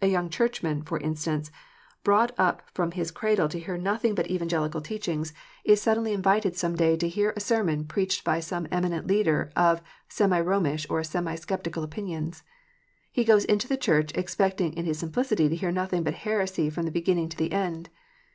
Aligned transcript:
A 0.00 0.06
young 0.06 0.30
Churchman, 0.30 0.80
for 0.82 0.98
instance, 0.98 1.50
brought 2.02 2.32
up 2.38 2.62
from 2.72 2.92
his 2.92 3.10
cradle 3.10 3.46
to 3.50 3.58
hear 3.60 3.76
nothing 3.76 4.14
but 4.14 4.24
Evan 4.26 4.48
392 4.48 4.48
KNOTS 4.48 4.54
UNTIED. 4.56 4.72
gelical 4.72 4.86
teaching, 5.28 5.36
is 5.64 5.82
suddenly 5.82 6.12
invited 6.14 6.56
some 6.56 6.76
day 6.76 6.96
to 6.96 7.06
hear 7.06 7.34
a 7.36 7.40
sermon 7.40 7.84
preached 7.84 8.24
by 8.24 8.40
some 8.40 8.66
eminent 8.72 9.06
teacher 9.06 9.52
of 9.54 9.82
semi 10.08 10.40
Romish, 10.40 10.86
or 10.88 11.04
semi 11.04 11.34
sceptical 11.34 11.82
opinions. 11.82 12.42
He 13.12 13.22
goes 13.22 13.44
into 13.44 13.68
the 13.68 13.76
church, 13.76 14.12
expecting 14.14 14.72
in 14.72 14.86
his 14.86 14.98
simplicity 14.98 15.46
to 15.50 15.56
hear 15.56 15.70
nothing 15.72 16.04
but 16.04 16.14
heresy 16.24 16.70
from 16.70 16.86
the 16.86 16.90
beginning 16.90 17.28
to 17.28 17.36
the 17.36 17.52
end. 17.52 17.90